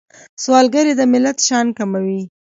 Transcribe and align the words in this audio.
سوالګري 0.43 0.93
د 0.97 1.01
ملت 1.13 1.37
شان 1.47 1.65
کموي 1.77 2.21